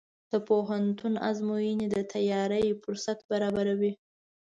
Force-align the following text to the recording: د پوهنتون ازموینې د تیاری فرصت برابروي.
د 0.31 0.33
پوهنتون 0.47 1.13
ازموینې 1.29 1.87
د 1.91 1.97
تیاری 2.13 2.65
فرصت 2.83 3.19
برابروي. 3.31 3.93